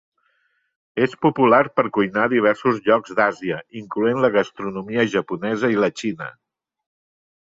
És 1.07 1.11
popular 1.25 1.59
per 1.79 1.83
cuinar 1.97 2.23
a 2.29 2.31
diversos 2.31 2.79
llocs 2.87 3.13
d’Àsia 3.19 3.59
incloent 3.83 4.23
la 4.25 4.33
gastronomia 4.39 5.07
japonesa 5.17 5.73
i 5.75 5.81
la 5.85 5.91
Xina. 6.03 6.33